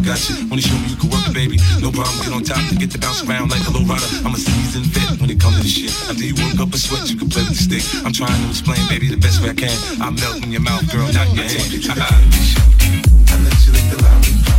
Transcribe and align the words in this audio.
got 0.00 0.18
you. 0.28 0.48
Wanna 0.48 0.62
show 0.62 0.74
me 0.74 0.88
you 0.88 0.96
can 0.96 1.10
work 1.10 1.26
baby. 1.34 1.58
No 1.80 1.90
problem, 1.90 2.18
get 2.24 2.32
on 2.32 2.42
top 2.42 2.62
to 2.70 2.74
get 2.76 2.90
to 2.92 2.98
bounce 2.98 3.22
around 3.22 3.50
like 3.50 3.66
a 3.66 3.70
low 3.70 3.84
rider. 3.84 4.06
I'm 4.24 4.34
a 4.34 4.38
seasoned 4.38 4.86
vet 4.90 5.20
when 5.20 5.30
it 5.30 5.38
comes 5.40 5.56
to 5.56 5.62
this 5.62 5.72
shit. 5.72 5.92
After 6.10 6.24
you 6.24 6.34
work 6.34 6.58
up 6.60 6.74
a 6.74 6.78
sweat, 6.78 7.10
you 7.10 7.16
can 7.16 7.28
play 7.28 7.42
with 7.42 7.58
the 7.58 7.62
stick. 7.62 7.84
I'm 8.04 8.12
trying 8.12 8.40
to 8.42 8.48
explain, 8.48 8.80
baby, 8.88 9.08
the 9.08 9.20
best 9.20 9.42
way 9.42 9.50
I 9.50 9.54
can. 9.54 9.76
I 10.00 10.10
melt 10.10 10.42
in 10.42 10.50
your 10.50 10.62
mouth, 10.62 10.86
girl, 10.90 11.06
not 11.12 11.28
your 11.34 11.44
hand. 11.44 11.70
I 13.30 13.36
let 13.42 13.56
you 13.66 13.72
lick 13.74 13.86
the 13.90 13.98
lollipop. 14.02 14.58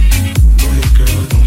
Go 0.59 0.67
ahead, 0.67 0.91
girl, 0.97 1.44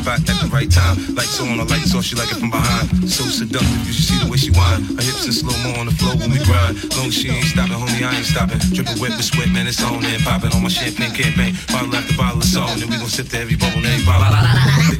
spot 0.00 0.20
at 0.20 0.36
the 0.40 0.48
right 0.48 0.70
time. 0.70 0.96
Lights 1.14 1.40
on, 1.40 1.58
the 1.58 1.64
lights 1.64 1.94
off, 1.94 2.04
she 2.04 2.16
like 2.16 2.30
it 2.32 2.38
from 2.40 2.50
behind. 2.50 2.88
So 3.08 3.24
seductive, 3.24 3.86
you 3.86 3.92
should 3.92 4.04
see 4.04 4.18
the 4.24 4.30
way 4.30 4.36
she 4.36 4.50
whine. 4.50 4.82
Her 4.96 5.04
hips 5.04 5.26
in 5.26 5.32
slow 5.32 5.56
mo 5.62 5.78
on 5.80 5.86
the 5.86 5.96
floor 6.00 6.16
when 6.16 6.30
we 6.30 6.40
grind. 6.44 6.80
Long 6.96 7.10
she 7.10 7.28
ain't 7.28 7.44
stopping, 7.44 7.76
homie, 7.76 8.02
I 8.02 8.16
ain't 8.16 8.26
stopping. 8.26 8.58
Dripping 8.72 8.98
wet 9.00 9.12
with 9.16 9.24
sweat, 9.24 9.48
man, 9.50 9.66
it's 9.66 9.82
on 9.82 10.04
and 10.04 10.22
popping 10.22 10.52
on 10.52 10.62
my 10.62 10.68
champagne 10.68 11.12
campaign. 11.12 11.54
Bottle 11.68 11.94
after 11.94 12.16
bottle, 12.16 12.40
it's 12.40 12.56
on, 12.56 12.80
and 12.80 12.90
we 12.90 12.96
gon' 12.96 13.08
sip 13.08 13.28
to 13.28 13.38
every 13.38 13.56
bubble, 13.56 13.84
every 13.84 14.04
bottle. 14.04 14.96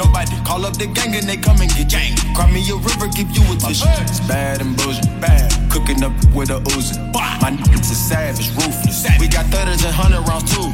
nobody. 0.00 0.36
Call 0.48 0.64
up 0.64 0.74
the 0.76 0.86
gang 0.86 1.14
and 1.14 1.28
they 1.28 1.36
come 1.36 1.60
and 1.60 1.70
get 1.76 1.88
gang. 1.92 2.16
Cry 2.34 2.48
me 2.50 2.64
a 2.72 2.76
river, 2.76 3.06
give 3.12 3.28
you 3.36 3.44
a 3.52 3.56
tissue. 3.56 3.84
It's 4.08 4.20
bad 4.24 4.60
and 4.60 4.74
boujee, 4.76 5.04
bad. 5.20 5.52
Cooking 5.70 6.02
up 6.02 6.12
with 6.34 6.50
a 6.50 6.58
Uzi. 6.72 6.96
My 7.12 7.50
niggas 7.52 7.92
is 7.92 8.00
savage, 8.00 8.48
ruthless. 8.56 9.04
We 9.20 9.28
got 9.28 9.46
thudders 9.52 9.84
and 9.84 9.94
hundred 9.94 10.24
rounds 10.28 10.48
too. 10.48 10.68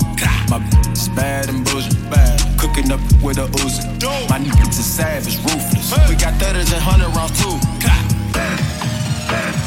My 0.50 0.62
is 0.92 1.08
bad 1.10 1.48
and 1.48 1.66
boujee, 1.66 1.98
bad. 2.10 2.38
Cooking 2.58 2.90
up 2.92 3.02
with 3.22 3.38
a 3.38 3.46
Uzi. 3.62 3.82
My 4.30 4.38
niggas 4.38 4.78
is 4.78 4.86
savage, 4.86 5.36
ruthless. 5.42 5.90
We 6.08 6.14
got 6.14 6.34
thudders 6.40 6.72
and 6.72 6.82
hundred 6.82 7.10
rounds 7.16 7.34
too. 7.42 7.56
Thank 9.26 9.65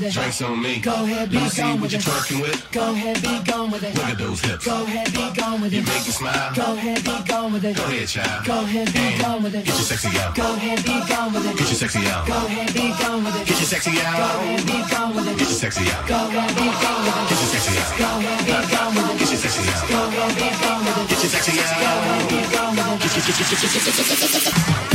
with 0.00 0.08
it. 0.08 0.12
Drinks 0.12 0.42
on 0.42 0.60
me. 0.62 0.80
Go 0.80 0.92
ahead, 1.04 1.30
be 1.30 1.38
see 1.48 1.62
gone 1.62 1.72
what 1.72 1.82
with 1.82 1.92
you're 1.92 2.00
twerking 2.00 2.40
with. 2.40 2.72
Go 2.72 2.92
ahead, 2.92 3.22
be 3.22 3.40
gone 3.50 3.70
with 3.70 3.82
it. 3.84 3.94
Look 3.94 4.04
at 4.04 4.18
those 4.18 4.40
hips. 4.40 4.64
Go 4.64 4.82
ahead, 4.84 5.12
be 5.12 5.30
gone 5.36 5.60
with 5.60 5.72
it. 5.72 5.76
You 5.76 5.82
make 5.82 6.06
me 6.06 6.12
smile. 6.12 6.54
Go 6.54 6.72
ahead, 6.74 7.04
be 7.04 7.22
gone 7.28 7.52
with 7.52 7.64
it. 7.64 7.76
Go 7.76 7.84
ahead, 7.84 8.08
child. 8.08 8.46
Go 8.46 8.60
ahead, 8.64 8.92
be 8.92 9.18
gone 9.22 9.42
with 9.42 9.54
it. 9.54 9.64
Get 9.64 9.74
your 9.74 9.84
sexy 9.90 10.18
out. 10.18 10.34
Go 10.34 10.54
ahead, 10.54 10.84
be 10.84 11.00
gone 11.08 11.32
with 11.32 11.46
it. 11.46 11.56
Get 11.58 11.68
your 11.68 11.78
sexy 11.80 12.06
out. 12.08 12.26
Go 12.26 12.34
ahead, 12.34 12.74
be 12.74 12.88
gone 13.00 13.24
with 13.24 13.36
it. 13.36 13.46
Get 13.46 13.58
your 13.60 13.68
sexy 13.70 14.00
out. 14.00 14.16
Go 14.16 14.22
out. 14.24 14.36
ahead, 14.40 14.66
be 14.66 14.78
gone 14.90 15.14
with 15.14 15.28
it. 15.28 15.38
Get 15.38 15.48
your 15.48 15.58
sexy 15.60 15.90
out. 15.90 16.08
Go 16.08 16.14
ahead, 16.16 16.56
be 16.56 16.68
gone 16.80 17.00
with 17.04 17.10
it. 17.10 17.18
Get 17.20 17.28
your 17.28 17.38
sexy 17.44 17.70
out. 17.76 17.98
Go 17.98 18.06
ahead, 18.16 18.40
be 18.40 18.56
gone 18.72 18.94
with 18.94 19.04
it. 19.04 19.18
Get 19.20 19.30
your 19.30 19.40
sexy 19.40 19.60
out. 19.60 19.88
Go 19.90 19.96
ahead, 20.08 20.34
be 20.40 20.48
gone 20.64 20.82
with 20.84 20.98
it. 21.00 21.08
Get 21.10 21.20
your 21.20 21.30
sexy 21.30 21.52
Go 21.52 21.58
ahead, 21.82 21.84
out. 21.84 22.30
be 22.30 22.38
gone 22.56 22.76
with 22.76 24.86
it. 24.86 24.89